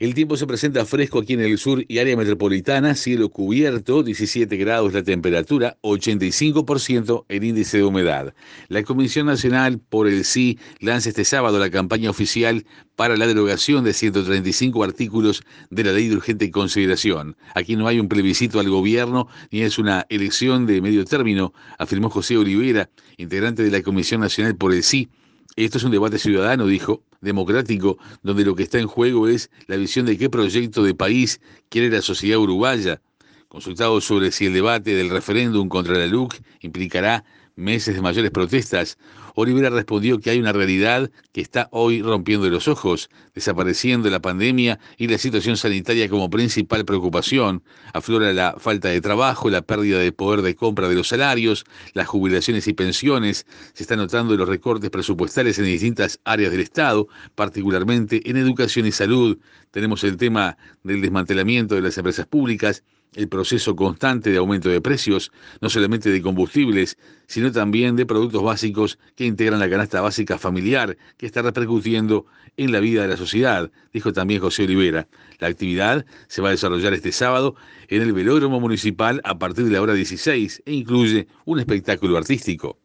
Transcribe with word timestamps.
El 0.00 0.14
tiempo 0.14 0.38
se 0.38 0.46
presenta 0.46 0.86
fresco 0.86 1.18
aquí 1.18 1.34
en 1.34 1.40
el 1.40 1.58
sur 1.58 1.84
y 1.86 1.98
área 1.98 2.16
metropolitana, 2.16 2.94
cielo 2.94 3.28
cubierto, 3.28 4.02
17 4.02 4.56
grados 4.56 4.94
la 4.94 5.02
temperatura, 5.02 5.76
85% 5.82 7.26
el 7.28 7.44
índice 7.44 7.76
de 7.76 7.84
humedad. 7.84 8.32
La 8.68 8.82
Comisión 8.82 9.26
Nacional 9.26 9.78
por 9.78 10.08
el 10.08 10.24
Sí 10.24 10.58
lanza 10.78 11.10
este 11.10 11.26
sábado 11.26 11.58
la 11.58 11.68
campaña 11.68 12.08
oficial 12.08 12.64
para 12.96 13.18
la 13.18 13.26
derogación 13.26 13.84
de 13.84 13.92
135 13.92 14.82
artículos 14.82 15.42
de 15.68 15.84
la 15.84 15.92
ley 15.92 16.08
de 16.08 16.16
urgente 16.16 16.50
consideración. 16.50 17.36
Aquí 17.54 17.76
no 17.76 17.86
hay 17.86 18.00
un 18.00 18.08
plebiscito 18.08 18.58
al 18.58 18.70
gobierno 18.70 19.28
ni 19.50 19.60
es 19.60 19.78
una 19.78 20.06
elección 20.08 20.64
de 20.64 20.80
medio 20.80 21.04
término, 21.04 21.52
afirmó 21.76 22.08
José 22.08 22.38
Olivera, 22.38 22.88
integrante 23.18 23.62
de 23.62 23.70
la 23.70 23.82
Comisión 23.82 24.22
Nacional 24.22 24.56
por 24.56 24.72
el 24.72 24.82
Sí 24.82 25.10
esto 25.56 25.78
es 25.78 25.84
un 25.84 25.90
debate 25.90 26.18
ciudadano, 26.18 26.66
dijo, 26.66 27.02
democrático, 27.20 27.98
donde 28.22 28.44
lo 28.44 28.54
que 28.54 28.62
está 28.62 28.78
en 28.78 28.86
juego 28.86 29.28
es 29.28 29.50
la 29.66 29.76
visión 29.76 30.06
de 30.06 30.16
qué 30.16 30.30
proyecto 30.30 30.82
de 30.82 30.94
país 30.94 31.40
quiere 31.68 31.90
la 31.90 32.02
sociedad 32.02 32.38
uruguaya. 32.38 33.00
Consultado 33.48 34.00
sobre 34.00 34.30
si 34.30 34.46
el 34.46 34.54
debate 34.54 34.94
del 34.94 35.10
referéndum 35.10 35.68
contra 35.68 35.98
la 35.98 36.06
LUC 36.06 36.36
implicará 36.60 37.24
meses 37.56 37.94
de 37.94 38.00
mayores 38.00 38.30
protestas, 38.30 38.96
Olivera 39.40 39.70
respondió 39.70 40.20
que 40.20 40.28
hay 40.28 40.38
una 40.38 40.52
realidad 40.52 41.10
que 41.32 41.40
está 41.40 41.68
hoy 41.72 42.02
rompiendo 42.02 42.48
los 42.50 42.68
ojos, 42.68 43.08
desapareciendo 43.34 44.10
la 44.10 44.20
pandemia 44.20 44.78
y 44.98 45.08
la 45.08 45.16
situación 45.16 45.56
sanitaria 45.56 46.10
como 46.10 46.28
principal 46.28 46.84
preocupación. 46.84 47.62
Aflora 47.94 48.34
la 48.34 48.56
falta 48.58 48.88
de 48.88 49.00
trabajo, 49.00 49.48
la 49.48 49.62
pérdida 49.62 49.98
de 49.98 50.12
poder 50.12 50.42
de 50.42 50.54
compra 50.54 50.88
de 50.88 50.94
los 50.94 51.08
salarios, 51.08 51.64
las 51.94 52.06
jubilaciones 52.06 52.68
y 52.68 52.74
pensiones. 52.74 53.46
Se 53.72 53.84
están 53.84 53.98
notando 53.98 54.36
los 54.36 54.48
recortes 54.48 54.90
presupuestales 54.90 55.58
en 55.58 55.64
distintas 55.64 56.20
áreas 56.24 56.52
del 56.52 56.60
Estado, 56.60 57.08
particularmente 57.34 58.28
en 58.28 58.36
educación 58.36 58.86
y 58.86 58.92
salud. 58.92 59.38
Tenemos 59.70 60.04
el 60.04 60.18
tema 60.18 60.58
del 60.82 61.00
desmantelamiento 61.00 61.74
de 61.74 61.80
las 61.80 61.96
empresas 61.96 62.26
públicas 62.26 62.84
el 63.14 63.28
proceso 63.28 63.74
constante 63.74 64.30
de 64.30 64.38
aumento 64.38 64.68
de 64.68 64.80
precios, 64.80 65.32
no 65.60 65.68
solamente 65.68 66.10
de 66.10 66.22
combustibles, 66.22 66.96
sino 67.26 67.50
también 67.50 67.96
de 67.96 68.06
productos 68.06 68.42
básicos 68.42 68.98
que 69.16 69.24
integran 69.24 69.60
la 69.60 69.70
canasta 69.70 70.00
básica 70.00 70.38
familiar, 70.38 70.96
que 71.16 71.26
está 71.26 71.42
repercutiendo 71.42 72.26
en 72.56 72.72
la 72.72 72.80
vida 72.80 73.02
de 73.02 73.08
la 73.08 73.16
sociedad, 73.16 73.70
dijo 73.92 74.12
también 74.12 74.40
José 74.40 74.64
Olivera. 74.64 75.08
La 75.38 75.48
actividad 75.48 76.04
se 76.28 76.42
va 76.42 76.48
a 76.48 76.52
desarrollar 76.52 76.94
este 76.94 77.12
sábado 77.12 77.56
en 77.88 78.02
el 78.02 78.12
velódromo 78.12 78.60
municipal 78.60 79.20
a 79.24 79.38
partir 79.38 79.64
de 79.64 79.72
la 79.72 79.82
hora 79.82 79.94
16 79.94 80.62
e 80.66 80.72
incluye 80.72 81.26
un 81.44 81.58
espectáculo 81.58 82.16
artístico. 82.16 82.78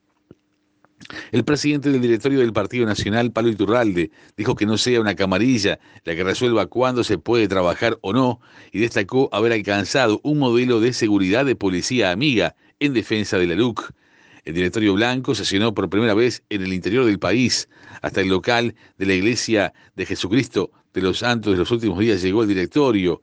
El 1.31 1.43
presidente 1.43 1.91
del 1.91 2.01
directorio 2.01 2.39
del 2.39 2.53
Partido 2.53 2.85
Nacional, 2.85 3.31
Palo 3.31 3.49
Iturralde, 3.49 4.11
dijo 4.38 4.55
que 4.55 4.65
no 4.65 4.77
sea 4.77 5.01
una 5.01 5.15
camarilla 5.15 5.79
la 6.03 6.15
que 6.15 6.23
resuelva 6.23 6.67
cuándo 6.67 7.03
se 7.03 7.17
puede 7.17 7.47
trabajar 7.47 7.97
o 8.01 8.13
no 8.13 8.39
y 8.71 8.79
destacó 8.79 9.29
haber 9.31 9.51
alcanzado 9.51 10.19
un 10.23 10.39
modelo 10.39 10.79
de 10.79 10.93
seguridad 10.93 11.45
de 11.45 11.55
policía 11.55 12.11
amiga 12.11 12.55
en 12.79 12.93
defensa 12.93 13.38
de 13.38 13.47
la 13.47 13.55
LUC. 13.55 13.91
El 14.45 14.53
directorio 14.53 14.93
blanco 14.93 15.35
sesionó 15.35 15.73
por 15.73 15.89
primera 15.89 16.13
vez 16.13 16.43
en 16.49 16.63
el 16.63 16.73
interior 16.73 17.05
del 17.05 17.19
país. 17.19 17.67
Hasta 18.01 18.21
el 18.21 18.29
local 18.29 18.75
de 18.97 19.05
la 19.05 19.13
Iglesia 19.13 19.73
de 19.95 20.05
Jesucristo 20.05 20.71
de 20.93 21.01
los 21.01 21.19
Santos 21.19 21.53
de 21.53 21.59
los 21.59 21.71
últimos 21.71 21.99
días 21.99 22.21
llegó 22.21 22.43
el 22.43 22.47
directorio. 22.47 23.21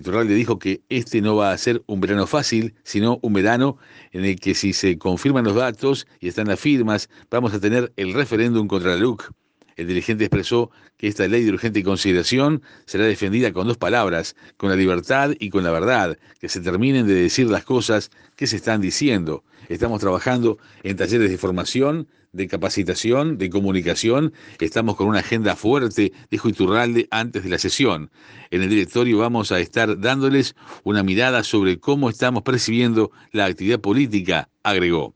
Iturralde 0.00 0.34
dijo 0.34 0.58
que 0.58 0.82
este 0.88 1.20
no 1.20 1.36
va 1.36 1.52
a 1.52 1.58
ser 1.58 1.82
un 1.86 2.00
verano 2.00 2.26
fácil, 2.26 2.74
sino 2.82 3.18
un 3.22 3.32
verano 3.34 3.76
en 4.12 4.24
el 4.24 4.40
que 4.40 4.54
si 4.54 4.72
se 4.72 4.98
confirman 4.98 5.44
los 5.44 5.54
datos 5.54 6.06
y 6.20 6.28
están 6.28 6.48
las 6.48 6.58
firmas, 6.58 7.08
vamos 7.30 7.54
a 7.54 7.60
tener 7.60 7.92
el 7.96 8.14
referéndum 8.14 8.66
contra 8.66 8.90
la 8.92 8.96
LUC. 8.96 9.30
El 9.76 9.86
dirigente 9.86 10.24
expresó 10.24 10.70
que 10.96 11.08
esta 11.08 11.26
ley 11.26 11.44
de 11.44 11.52
urgente 11.52 11.82
consideración 11.82 12.62
será 12.86 13.04
defendida 13.04 13.52
con 13.52 13.66
dos 13.66 13.78
palabras, 13.78 14.36
con 14.56 14.70
la 14.70 14.76
libertad 14.76 15.32
y 15.38 15.50
con 15.50 15.64
la 15.64 15.70
verdad, 15.70 16.18
que 16.40 16.48
se 16.48 16.60
terminen 16.60 17.06
de 17.06 17.14
decir 17.14 17.46
las 17.48 17.64
cosas 17.64 18.10
que 18.36 18.46
se 18.46 18.56
están 18.56 18.80
diciendo. 18.80 19.44
Estamos 19.68 20.00
trabajando 20.00 20.58
en 20.82 20.96
talleres 20.96 21.30
de 21.30 21.38
formación, 21.38 22.08
de 22.32 22.48
capacitación, 22.48 23.38
de 23.38 23.50
comunicación. 23.50 24.32
Estamos 24.58 24.96
con 24.96 25.08
una 25.08 25.20
agenda 25.20 25.56
fuerte, 25.56 26.12
dijo 26.30 26.48
Iturralde 26.48 27.08
antes 27.10 27.42
de 27.44 27.50
la 27.50 27.58
sesión. 27.58 28.10
En 28.50 28.62
el 28.62 28.68
directorio 28.68 29.18
vamos 29.18 29.52
a 29.52 29.60
estar 29.60 29.98
dándoles 30.00 30.54
una 30.84 31.02
mirada 31.02 31.44
sobre 31.44 31.78
cómo 31.78 32.10
estamos 32.10 32.42
percibiendo 32.42 33.10
la 33.32 33.46
actividad 33.46 33.80
política, 33.80 34.48
agregó 34.62 35.14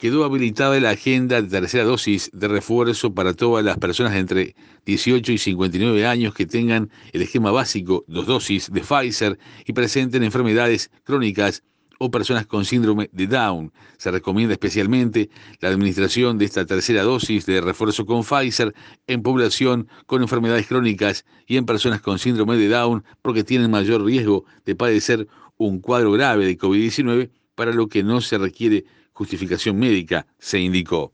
quedó 0.00 0.24
habilitada 0.24 0.80
la 0.80 0.90
agenda 0.90 1.42
de 1.42 1.48
tercera 1.48 1.84
dosis 1.84 2.30
de 2.32 2.48
refuerzo 2.48 3.14
para 3.14 3.34
todas 3.34 3.62
las 3.62 3.76
personas 3.76 4.14
entre 4.14 4.56
18 4.86 5.30
y 5.30 5.36
59 5.36 6.06
años 6.06 6.32
que 6.32 6.46
tengan 6.46 6.90
el 7.12 7.20
esquema 7.20 7.50
básico, 7.50 8.02
dos 8.08 8.26
dosis 8.26 8.72
de 8.72 8.80
Pfizer 8.80 9.38
y 9.66 9.74
presenten 9.74 10.22
enfermedades 10.22 10.90
crónicas 11.04 11.62
o 11.98 12.10
personas 12.10 12.46
con 12.46 12.64
síndrome 12.64 13.10
de 13.12 13.26
Down. 13.26 13.74
Se 13.98 14.10
recomienda 14.10 14.54
especialmente 14.54 15.28
la 15.60 15.68
administración 15.68 16.38
de 16.38 16.46
esta 16.46 16.64
tercera 16.64 17.02
dosis 17.02 17.44
de 17.44 17.60
refuerzo 17.60 18.06
con 18.06 18.24
Pfizer 18.24 18.74
en 19.06 19.22
población 19.22 19.86
con 20.06 20.22
enfermedades 20.22 20.66
crónicas 20.66 21.26
y 21.46 21.58
en 21.58 21.66
personas 21.66 22.00
con 22.00 22.18
síndrome 22.18 22.56
de 22.56 22.68
Down 22.68 23.04
porque 23.20 23.44
tienen 23.44 23.70
mayor 23.70 24.02
riesgo 24.02 24.46
de 24.64 24.74
padecer 24.74 25.28
un 25.58 25.80
cuadro 25.80 26.10
grave 26.12 26.46
de 26.46 26.56
COVID-19 26.56 27.28
para 27.54 27.74
lo 27.74 27.88
que 27.88 28.02
no 28.02 28.22
se 28.22 28.38
requiere 28.38 28.86
justificación 29.20 29.78
médica, 29.78 30.26
se 30.38 30.58
indicó. 30.58 31.12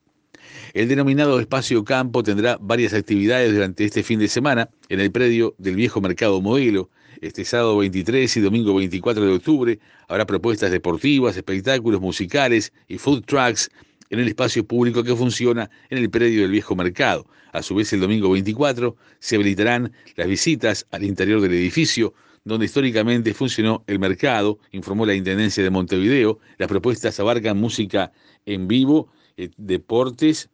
El 0.75 0.87
denominado 0.87 1.41
Espacio 1.41 1.83
Campo 1.83 2.22
tendrá 2.22 2.56
varias 2.61 2.94
actividades 2.94 3.53
durante 3.53 3.84
este 3.84 4.05
fin 4.05 4.21
de 4.21 4.28
semana 4.28 4.71
en 4.89 5.00
el 5.00 5.11
predio 5.11 5.56
del 5.59 5.75
viejo 5.75 6.00
mercado 6.00 6.41
modelo. 6.41 6.89
Este 7.21 7.45
sábado 7.45 7.78
23 7.78 8.37
y 8.37 8.41
domingo 8.41 8.77
24 8.77 9.25
de 9.25 9.33
octubre 9.33 9.78
habrá 10.06 10.25
propuestas 10.25 10.71
deportivas, 10.71 11.37
espectáculos 11.37 12.00
musicales 12.00 12.72
y 12.87 12.99
food 12.99 13.25
trucks 13.25 13.71
en 14.11 14.21
el 14.21 14.28
espacio 14.28 14.65
público 14.65 15.03
que 15.03 15.16
funciona 15.16 15.69
en 15.91 15.99
el 15.99 16.09
predio 16.09 16.43
del 16.43 16.53
viejo 16.53 16.77
mercado. 16.77 17.27
A 17.53 17.61
su 17.61 17.75
vez, 17.75 17.93
el 17.93 17.99
domingo 17.99 18.31
24 18.31 18.95
se 19.19 19.34
habilitarán 19.34 19.91
las 20.15 20.28
visitas 20.28 20.87
al 20.93 21.03
interior 21.03 21.41
del 21.41 21.55
edificio, 21.55 22.15
donde 22.47 22.67
históricamente 22.67 23.34
funcionó 23.34 23.83
el 23.89 23.99
mercado, 23.99 24.61
informó 24.71 25.05
la 25.05 25.15
Intendencia 25.15 25.65
de 25.65 25.71
Montevideo. 25.71 26.39
Las 26.59 26.69
propuestas 26.69 27.19
abarcan 27.19 27.59
música 27.59 28.12
en 28.47 28.69
vivo, 28.69 29.11
eh, 29.37 29.51
deportes, 29.57 30.49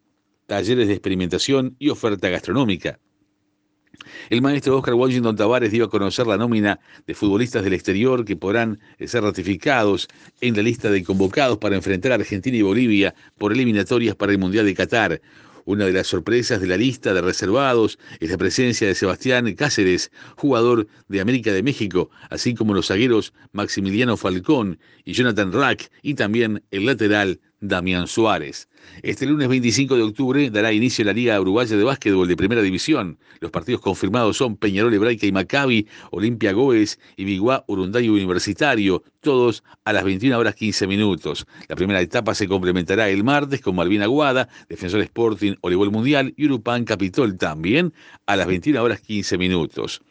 talleres 0.47 0.87
de 0.87 0.93
experimentación 0.93 1.75
y 1.77 1.89
oferta 1.89 2.29
gastronómica. 2.29 2.99
El 4.31 4.41
maestro 4.41 4.75
Oscar 4.75 4.95
Washington 4.95 5.35
Tavares 5.35 5.71
dio 5.71 5.85
a 5.85 5.89
conocer 5.89 6.25
la 6.25 6.35
nómina 6.35 6.79
de 7.05 7.13
futbolistas 7.13 7.63
del 7.63 7.73
exterior 7.73 8.25
que 8.25 8.35
podrán 8.35 8.79
eh, 8.97 9.07
ser 9.07 9.21
ratificados 9.21 10.07
en 10.41 10.55
la 10.55 10.63
lista 10.63 10.89
de 10.89 11.03
convocados 11.03 11.59
para 11.59 11.75
enfrentar 11.75 12.11
a 12.11 12.15
Argentina 12.15 12.57
y 12.57 12.63
Bolivia 12.63 13.13
por 13.37 13.53
eliminatorias 13.53 14.15
para 14.15 14.31
el 14.31 14.39
Mundial 14.39 14.65
de 14.65 14.73
Qatar. 14.73 15.21
Una 15.65 15.85
de 15.85 15.93
las 15.93 16.07
sorpresas 16.07 16.59
de 16.59 16.67
la 16.67 16.77
lista 16.77 17.13
de 17.13 17.21
reservados 17.21 17.97
es 18.19 18.29
la 18.29 18.37
presencia 18.37 18.87
de 18.87 18.95
Sebastián 18.95 19.53
Cáceres, 19.55 20.11
jugador 20.35 20.87
de 21.07 21.21
América 21.21 21.53
de 21.53 21.63
México, 21.63 22.09
así 22.29 22.53
como 22.53 22.73
los 22.73 22.87
zagueros 22.87 23.33
Maximiliano 23.51 24.17
Falcón 24.17 24.79
y 25.05 25.13
Jonathan 25.13 25.53
Rack, 25.53 25.89
y 26.01 26.15
también 26.15 26.63
el 26.71 26.85
lateral 26.85 27.39
Damián 27.63 28.07
Suárez. 28.07 28.67
Este 29.03 29.25
lunes 29.25 29.47
25 29.47 29.95
de 29.95 30.03
octubre 30.03 30.49
dará 30.49 30.73
inicio 30.73 31.05
la 31.05 31.13
Liga 31.13 31.39
Uruguaya 31.39 31.77
de 31.77 31.83
Básquetbol 31.83 32.27
de 32.27 32.35
Primera 32.35 32.61
División. 32.61 33.17
Los 33.39 33.51
partidos 33.51 33.79
confirmados 33.79 34.35
son 34.35 34.57
Peñarol 34.57 34.93
Hebraica 34.93 35.25
y 35.25 35.31
Maccabi, 35.31 35.87
Olimpia 36.11 36.51
Goes 36.51 36.99
y 37.15 37.23
Biguá 37.23 37.63
Urunday 37.67 38.09
Universitario, 38.09 39.01
todos 39.21 39.63
a 39.85 39.93
las 39.93 40.03
21 40.03 40.37
horas 40.37 40.55
15 40.55 40.87
minutos. 40.87 41.47
La 41.69 41.77
primera 41.77 42.01
etapa 42.01 42.35
se 42.35 42.49
complementará 42.49 43.09
el 43.09 43.23
martes 43.23 43.61
con 43.61 43.77
Malvin 43.77 44.01
Aguada, 44.01 44.49
Defensor 44.67 44.99
Sporting, 44.99 45.53
Voleibol 45.61 45.89
Mundial 45.89 46.33
y 46.35 46.45
Urupán 46.45 46.83
Capitol 46.83 47.37
también 47.37 47.93
a 48.25 48.35
las 48.35 48.45
21 48.45 48.83
horas 48.83 48.99
15 48.99 49.37
minutos. 49.37 50.01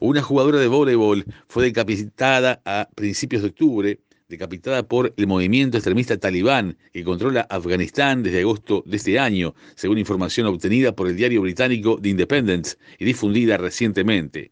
Una 0.00 0.22
jugadora 0.22 0.58
de 0.58 0.68
voleibol 0.68 1.26
fue 1.46 1.64
decapitada 1.64 2.62
a 2.64 2.88
principios 2.94 3.42
de 3.42 3.48
octubre 3.48 4.00
decapitada 4.32 4.82
por 4.82 5.12
el 5.16 5.26
movimiento 5.26 5.76
extremista 5.76 6.16
talibán 6.16 6.78
que 6.92 7.04
controla 7.04 7.46
Afganistán 7.50 8.22
desde 8.22 8.40
agosto 8.40 8.82
de 8.86 8.96
este 8.96 9.18
año, 9.18 9.54
según 9.74 9.98
información 9.98 10.46
obtenida 10.46 10.96
por 10.96 11.06
el 11.06 11.16
diario 11.16 11.42
británico 11.42 11.98
The 12.00 12.08
Independent 12.08 12.68
y 12.98 13.04
difundida 13.04 13.58
recientemente. 13.58 14.50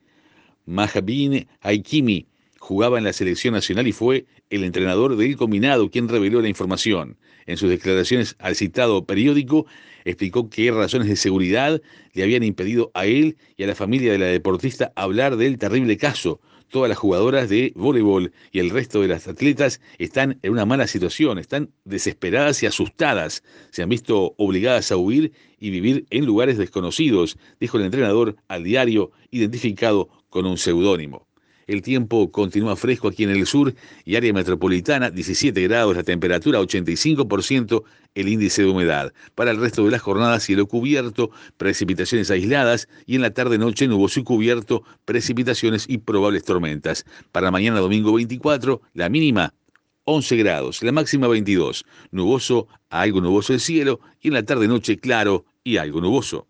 Mahabin 0.67 1.49
Haikimi 1.63 2.27
jugaba 2.59 2.99
en 2.99 3.05
la 3.05 3.15
selección 3.15 3.55
nacional 3.55 3.89
y 3.89 3.93
fue 3.93 4.27
el 4.51 4.65
entrenador 4.65 5.17
del 5.17 5.37
combinado 5.37 5.91
quien 5.91 6.09
reveló 6.09 6.43
la 6.43 6.49
información. 6.49 7.17
En 7.47 7.57
sus 7.57 7.71
declaraciones 7.71 8.37
al 8.39 8.57
citado 8.57 9.07
periódico, 9.07 9.65
explicó 10.05 10.51
que 10.51 10.71
razones 10.71 11.09
de 11.09 11.17
seguridad 11.17 11.81
le 12.13 12.23
habían 12.23 12.43
impedido 12.43 12.91
a 12.93 13.07
él 13.07 13.39
y 13.57 13.65
a 13.65 13.67
la 13.67 13.75
familia 13.75 14.13
de 14.13 14.19
la 14.19 14.27
deportista 14.27 14.93
hablar 14.95 15.39
del 15.39 15.57
terrible 15.57 15.97
caso, 15.97 16.39
todas 16.71 16.89
las 16.89 16.99
jugadoras 16.99 17.49
de 17.49 17.73
voleibol 17.77 18.33
y 18.53 18.61
el 18.61 18.71
resto 18.71 19.03
de 19.03 19.09
las 19.09 19.29
atletas 19.29 19.81
están 19.99 20.39
en 20.43 20.53
una 20.53 20.65
mala 20.65 20.87
situación, 20.87 21.39
están 21.39 21.71
desesperadas 21.85 22.63
y 22.63 22.67
asustadas, 22.67 23.43
se 23.71 23.83
han 23.83 23.89
visto 23.89 24.35
obligadas 24.39 24.91
a 24.91 24.97
huir 24.97 25.33
y 25.59 25.71
vivir 25.71 26.07
en 26.11 26.25
lugares 26.25 26.57
desconocidos, 26.57 27.37
dijo 27.61 27.77
el 27.77 27.85
entrenador 27.85 28.37
al 28.49 28.65
diario, 28.65 29.11
identificado 29.31 30.09
con 30.31 30.47
un 30.47 30.57
seudónimo. 30.57 31.30
El 31.71 31.83
tiempo 31.83 32.33
continúa 32.33 32.75
fresco 32.75 33.07
aquí 33.07 33.23
en 33.23 33.31
el 33.31 33.47
sur 33.47 33.73
y 34.05 34.17
área 34.17 34.33
metropolitana, 34.33 35.09
17 35.09 35.69
grados 35.69 35.95
la 35.95 36.03
temperatura, 36.03 36.59
85% 36.59 37.85
el 38.17 38.29
índice 38.29 38.63
de 38.63 38.69
humedad. 38.69 39.13
Para 39.37 39.53
el 39.53 39.61
resto 39.61 39.85
de 39.85 39.93
las 39.93 40.03
jornadas, 40.03 40.43
cielo 40.43 40.67
cubierto, 40.67 41.31
precipitaciones 41.59 42.29
aisladas 42.33 42.89
y 43.07 43.15
en 43.15 43.23
la 43.23 43.31
tarde-noche 43.31 43.87
nuboso 43.87 44.19
y 44.19 44.25
cubierto, 44.25 44.83
precipitaciones 45.05 45.85
y 45.89 45.99
probables 45.99 46.43
tormentas. 46.43 47.05
Para 47.31 47.53
mañana 47.53 47.79
domingo 47.79 48.15
24, 48.15 48.83
la 48.95 49.09
mínima 49.09 49.55
11 50.07 50.37
grados, 50.39 50.83
la 50.83 50.91
máxima 50.91 51.29
22, 51.29 51.85
nuboso 52.11 52.67
algo 52.89 53.21
nuboso 53.21 53.53
el 53.53 53.61
cielo 53.61 54.01
y 54.21 54.27
en 54.27 54.35
la 54.35 54.43
tarde-noche 54.43 54.99
claro 54.99 55.45
y 55.63 55.77
algo 55.77 56.01
nuboso. 56.01 56.49